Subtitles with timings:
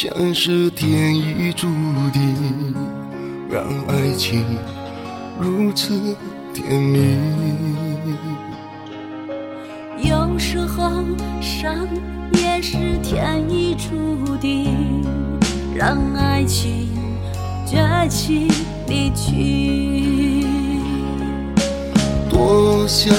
[0.00, 1.66] 像是天意注
[2.12, 2.72] 定，
[3.50, 4.44] 让爱情
[5.40, 6.14] 如此
[6.54, 7.16] 甜蜜。
[9.98, 11.02] 有时候
[11.40, 11.74] 伤
[12.34, 15.04] 也是天意注定，
[15.74, 16.90] 让爱情
[17.66, 18.46] 绝情
[18.86, 20.46] 离去。
[22.30, 23.12] 多想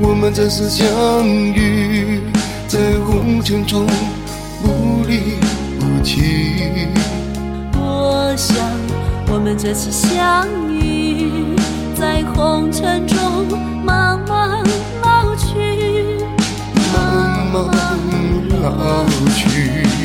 [0.00, 0.86] 我们再次相
[1.56, 2.20] 遇，
[2.68, 3.84] 在红尘中
[4.62, 5.40] 不离
[6.04, 6.86] 不弃。
[7.72, 8.58] 多想
[9.32, 11.56] 我们这次相遇，
[11.98, 13.46] 在红尘中
[13.82, 14.62] 慢慢
[15.02, 16.18] 老去，
[16.92, 17.64] 慢慢
[18.60, 20.03] 老去。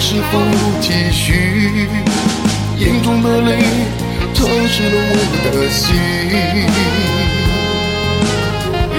[0.00, 0.40] 是否
[0.80, 1.88] 继续？
[2.78, 3.58] 眼中的泪
[4.32, 5.84] 潮湿了我的心。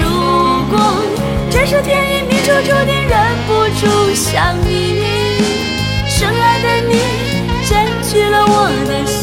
[0.70, 0.74] 果
[1.50, 3.14] 这是天意命中注定，忍
[3.48, 3.82] 不住
[4.14, 4.70] 想你，
[6.08, 6.90] 深爱的你
[7.68, 7.70] 占
[8.08, 9.20] 据了我的心。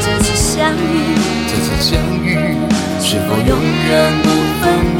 [0.00, 1.90] 这次相遇，这次相
[2.24, 2.28] 遇
[3.02, 3.90] 是否永远
[4.22, 4.26] 不
[4.62, 4.64] 分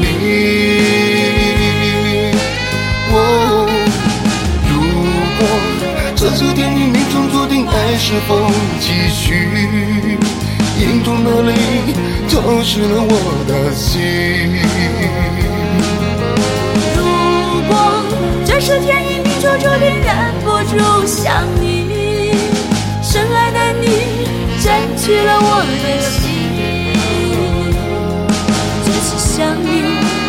[8.03, 10.17] 是否继续？
[10.79, 11.53] 眼中的泪
[12.27, 13.13] 潮湿了我
[13.47, 14.01] 的心。
[16.97, 16.99] 如
[17.69, 17.71] 果
[18.43, 20.09] 这是天意命中注定，忍
[20.43, 20.73] 不住
[21.05, 22.33] 想你，
[23.03, 23.85] 深爱的你
[24.59, 26.17] 占据了我的心。
[28.83, 29.69] 这次相遇，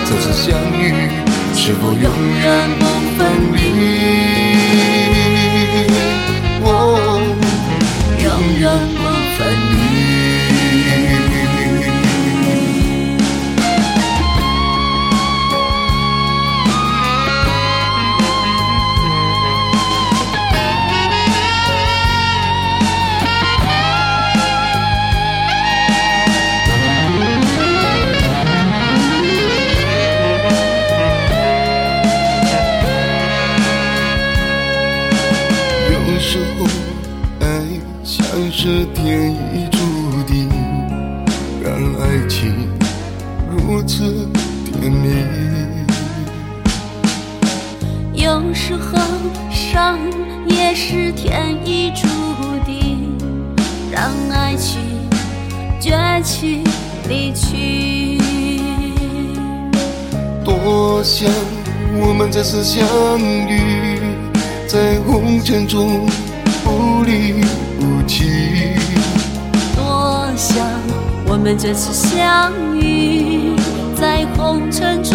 [0.04, 0.44] 这次相
[0.78, 1.09] 遇
[1.56, 2.04] 是否永
[2.39, 2.84] 远不
[3.16, 3.21] 分
[3.56, 4.31] 离？
[36.32, 36.65] 有时候，
[37.41, 37.47] 爱
[38.03, 39.78] 像是天意注
[40.26, 40.48] 定，
[41.62, 42.70] 让爱情
[43.50, 44.26] 如此
[44.65, 45.10] 甜蜜。
[48.15, 48.98] 有时候
[49.50, 49.98] 伤
[50.47, 52.09] 也是天意注
[52.65, 53.15] 定，
[53.91, 54.81] 让爱情
[55.78, 55.92] 崛
[56.25, 56.65] 起
[57.10, 58.19] 离去。
[60.42, 61.31] 多想
[62.00, 62.82] 我们再次相
[63.21, 64.11] 遇，
[64.72, 66.09] 在红尘中
[66.65, 67.43] 不离
[67.78, 68.72] 不弃。
[69.77, 70.66] 多想
[71.27, 73.55] 我们这次相遇，
[73.94, 75.15] 在红尘中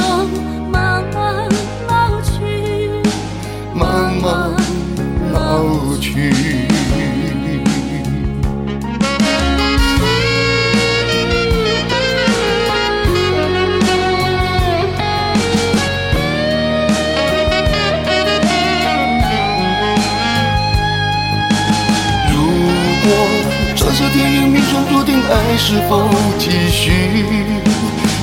[25.58, 26.08] 是否
[26.38, 26.92] 继续？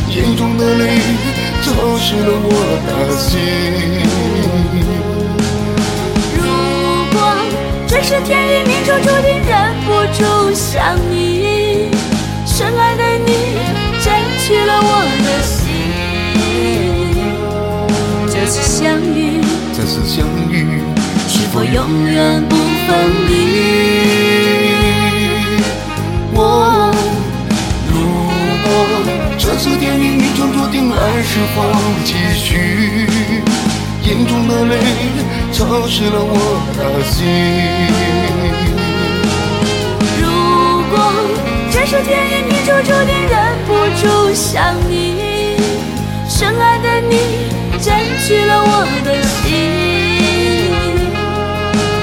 [0.09, 1.01] 眼中的泪
[1.61, 2.49] 潮湿了我
[2.87, 2.89] 的
[3.19, 3.29] 心。
[6.37, 6.41] 如
[7.13, 7.19] 果
[7.87, 9.53] 这是天意命中注定，忍
[9.85, 10.23] 不住
[10.55, 11.91] 想你，
[12.47, 13.59] 深爱的你
[14.05, 15.59] 占据了我的心。
[18.31, 19.43] 这次相遇，
[19.77, 20.81] 这次相遇
[21.27, 23.33] 是否永远不分离？
[26.37, 26.84] 我
[29.65, 31.63] 这天意，命中注定，爱是否
[32.05, 33.07] 继续？
[34.03, 34.77] 眼中的泪，
[35.55, 37.25] 潮湿了我的心。
[40.21, 40.23] 如
[40.91, 40.95] 果
[41.73, 43.73] 这是天意，命中注定，忍不
[44.03, 45.57] 住想你。
[46.29, 47.17] 深爱的你，
[47.81, 49.41] 占据了我的心。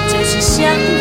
[0.10, 1.01] 只是想。